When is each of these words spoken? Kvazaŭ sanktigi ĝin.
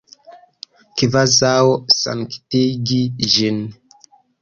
Kvazaŭ 1.01 1.69
sanktigi 1.99 3.01
ĝin. 3.37 3.65